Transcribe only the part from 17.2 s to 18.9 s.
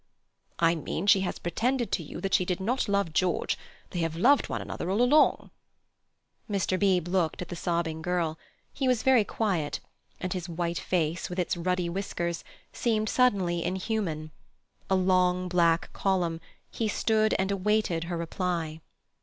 and awaited her reply.